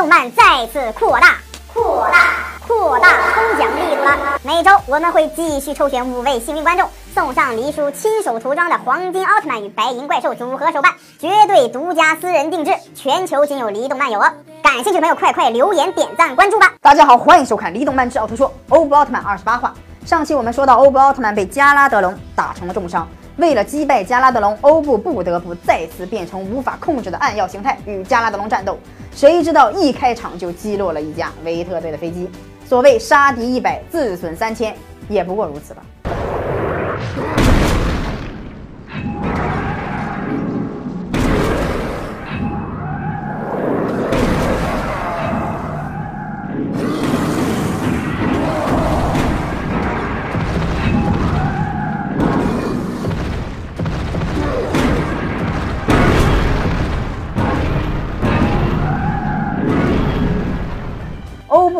[0.00, 1.36] 动漫再次扩大、
[1.74, 2.30] 扩大、
[2.66, 4.40] 扩大抽奖力度了。
[4.42, 14.24] 每周我们会继续抽选五位幸运观众，送上黎叔亲手涂装的黄金奥特曼与白银怪兽组合手办，绝对独家私人定制，全球仅有黎动漫有哦。
[14.62, 16.72] 感兴趣的朋友快快留言、点赞、关注吧！
[16.80, 19.74] 大家好，欢迎收看《黎动漫之奥特说》欧布奥特曼二十八话。
[20.06, 23.06] 上期我们说到，欧布奥特曼被加拉德隆打成了重伤。
[23.40, 28.78] 为了击败加拉德隆，欧布不得不再次变成无法控制的暗耀形态与加拉德隆战斗。
[29.16, 32.28] 谁知道一开场就击落了一架维特队的飞机。
[32.66, 34.76] 所谓杀敌一百，自损三千，
[35.08, 35.82] 也不过如此吧。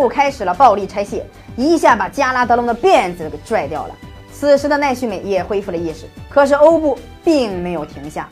[0.00, 3.94] 又开始了暴力拆卸，一下把加拉德隆的辫子给拽掉了。
[4.32, 8.26] 此时的奈绪美也恢复了意识，可是欧布并没有停下。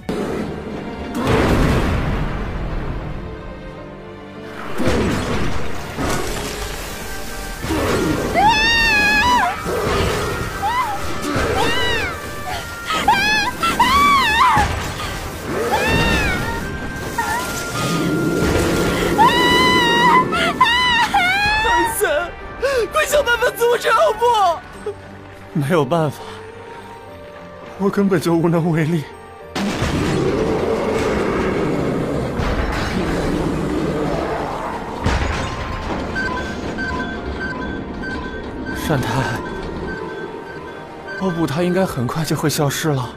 [25.59, 26.19] 没有办法，
[27.78, 29.03] 我根本就无能为力。
[38.87, 39.11] 善太，
[41.20, 43.11] 恶补他应该很快就会消失了。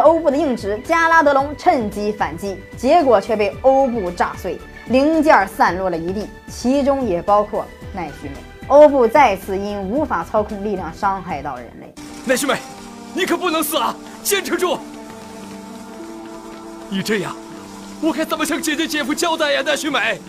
[0.00, 7.64] 欧布的硬直，加拉德隆趁机反击，结果却被欧布炸碎，零件散落了一地，其中也包括
[7.94, 8.34] 奈绪美。
[8.66, 11.94] 欧布再次因无法操控力量伤害到人类。
[12.24, 12.58] 奈绪美，
[13.14, 13.94] 你可不能死啊！
[14.22, 14.78] 坚持住！
[16.90, 17.34] 你这样，
[18.02, 19.62] 我该怎么向姐姐姐夫交代呀？
[19.62, 20.20] 奈绪美。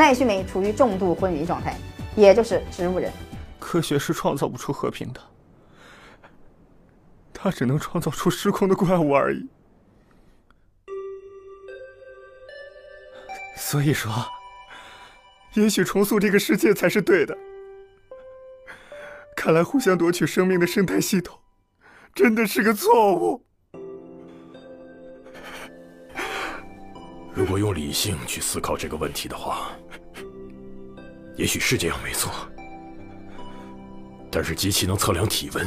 [0.00, 1.76] 奈绪美处于重度昏迷状态，
[2.16, 3.12] 也就是植物人。
[3.58, 5.20] 科学是创造不出和平的，
[7.34, 9.46] 它只能创造出失控的怪物而已。
[13.54, 14.10] 所以说，
[15.52, 17.36] 也许重塑这个世界才是对的。
[19.36, 21.38] 看来互相夺取生命的生态系统，
[22.14, 23.44] 真的是个错误。
[27.32, 29.70] 如果用理性去思考这个问题的话，
[31.40, 32.30] 也许是这样没错。
[34.30, 35.66] 但是机器能测量体温，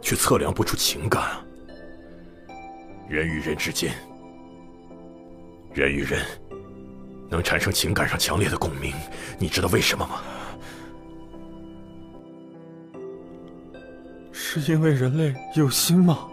[0.00, 1.44] 却测量不出情感啊。
[3.06, 3.94] 人与人之间，
[5.74, 6.24] 人与人
[7.28, 8.94] 能产生情感上强烈的共鸣，
[9.38, 10.22] 你知道为什么吗？
[14.32, 16.26] 是因为人类有心吗？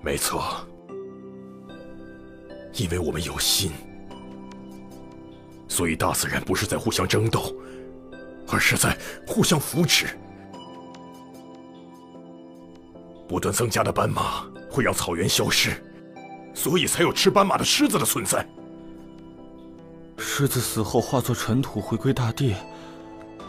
[0.00, 0.42] 没错，
[2.72, 3.70] 因为我们有心，
[5.70, 7.54] 所以大自然不是在互相争斗，
[8.48, 10.08] 而是在互相扶持。
[13.28, 15.70] 不断增加的斑马会让草原消失，
[16.52, 18.44] 所以才有吃斑马的狮子的存在。
[20.18, 22.56] 狮子死后化作尘土回归大地，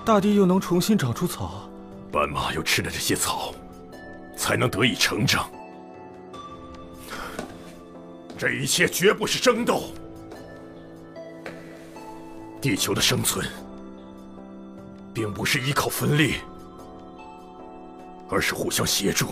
[0.06, 1.68] 大地又能重新长出草。
[2.12, 3.52] 斑马又吃了这些草，
[4.38, 5.50] 才能得以成长。
[8.38, 9.86] 这一切绝不是争斗。
[12.62, 13.44] 地球的生存，
[15.12, 16.36] 并不是依靠分裂，
[18.30, 19.30] 而是互相协助，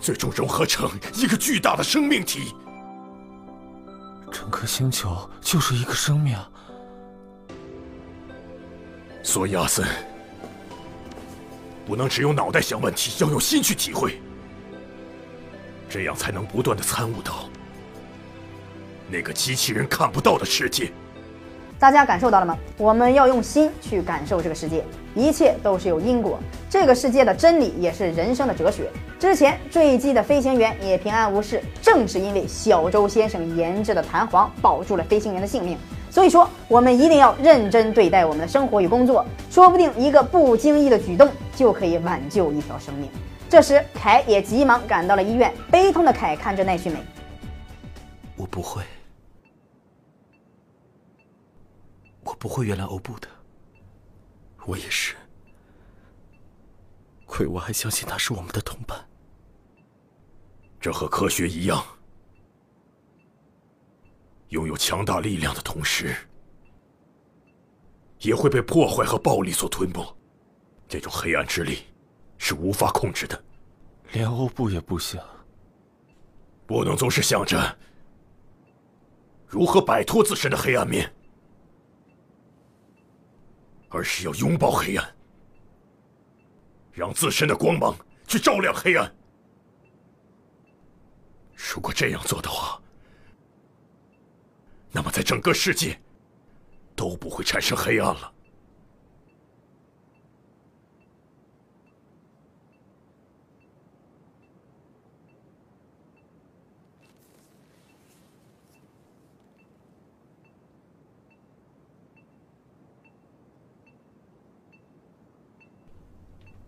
[0.00, 2.54] 最终融合成一个巨大的生命体。
[4.30, 6.38] 整个星球就是一个生命，
[9.24, 9.84] 所以阿森，
[11.84, 14.20] 不能只用脑袋想问题，要用心去体会，
[15.90, 17.48] 这样才能不断的参悟到
[19.10, 20.92] 那个机器人看不到的世界。
[21.78, 22.56] 大家感受到了吗？
[22.78, 24.82] 我们要用心去感受这个世界，
[25.14, 26.38] 一切都是有因果。
[26.70, 28.90] 这个世界的真理也是人生的哲学。
[29.18, 35.76] 之前坠机的飞行员也平安无事，正是因为小周先生研制的弹簧保住了飞行员的性命。
[36.10, 43.10] 所以说，我们一定要认真对待我们的生活与工作，说不定一个不经意的举动就可以挽救一条生命。
[43.50, 45.52] 这时，凯也急忙赶到了医院。
[45.70, 46.96] 悲痛的凯看着奈绪美，
[48.34, 48.82] 我不会。
[52.24, 53.28] 我不会原谅欧布的，
[54.66, 55.14] 我也是。
[57.26, 59.04] 亏我还相信他是我们的同伴。
[60.80, 61.84] 这和科学一样，
[64.48, 66.14] 拥有强大力量的同时，
[68.20, 70.16] 也会被破坏和暴力所吞没。
[70.88, 71.78] 这种黑暗之力
[72.38, 73.44] 是无法控制的，
[74.12, 75.20] 连欧布也不行。
[76.64, 77.76] 不能总是想着
[79.46, 81.12] 如何摆脱自身的黑暗面。
[83.96, 85.16] 而是要拥抱黑暗，
[86.92, 87.96] 让自身的光芒
[88.26, 89.10] 去照亮黑暗。
[91.54, 92.78] 如果这样做的话，
[94.92, 95.98] 那么在整个世界
[96.94, 98.32] 都不会产生黑暗了。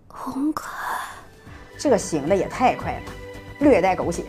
[0.08, 0.64] 洪凯，
[1.78, 3.00] 这醒的也太快了，
[3.60, 4.24] 略带狗血，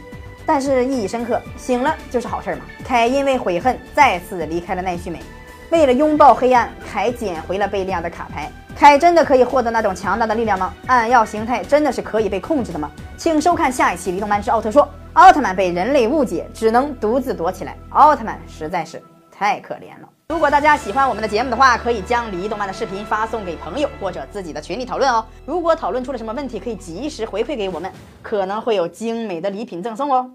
[0.45, 1.41] 但是意义深刻。
[1.57, 2.61] 醒了就是好事嘛。
[2.85, 5.19] 凯因为悔恨再次离开了奈绪美，
[5.71, 8.51] 为了拥抱黑暗，凯捡回了贝利亚的卡牌。
[8.75, 10.73] 凯真的可以获得那种强大的力量吗？
[10.87, 12.89] 暗耀形态真的是可以被控制的吗？
[13.17, 14.83] 请收看下一期《离动漫之奥特说》，
[15.13, 17.75] 奥特曼被人类误解，只能独自躲起来。
[17.89, 20.09] 奥特曼实在是太可怜了。
[20.31, 25.25] 如果大家喜欢我们的节目的话，可以将离动漫的视频发送给朋友或者自己的群里讨论哦。
[25.43, 27.91] 如果讨论出了什么问题，可以及时回馈给我们，
[28.21, 30.29] 可能会有精美的礼品赠送哦。